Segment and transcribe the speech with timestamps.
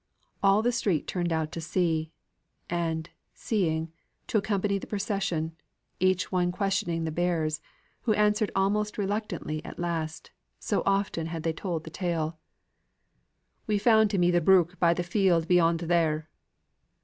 [0.41, 2.11] All the street turned out to see,
[2.71, 3.91] and, seeing,
[4.25, 5.55] to accompany the procession,
[5.99, 7.61] each one questioning the bearers,
[8.01, 12.39] who answered almost reluctantly at last, so often had they told the tale.
[13.67, 16.31] "We found him i' th' brook in the field beyond there."